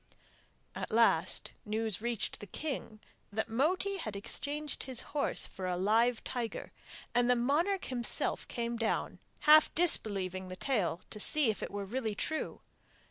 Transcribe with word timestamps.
At 0.73 0.89
last 0.89 1.53
news 1.63 2.01
reached 2.01 2.39
the 2.39 2.47
king 2.47 3.01
that 3.31 3.47
Moti 3.49 3.97
had 3.97 4.15
exchanged 4.15 4.85
his 4.85 5.01
horse 5.13 5.45
for 5.45 5.67
a 5.67 5.77
live 5.77 6.23
tiger; 6.23 6.71
and 7.13 7.29
the 7.29 7.35
monarch 7.35 7.85
himself 7.85 8.47
came 8.47 8.77
down, 8.77 9.19
half 9.41 9.71
disbelieving 9.75 10.47
the 10.47 10.55
tale, 10.55 11.01
to 11.11 11.19
see 11.19 11.51
if 11.51 11.61
it 11.61 11.69
were 11.69 11.85
really 11.85 12.15
true. 12.15 12.61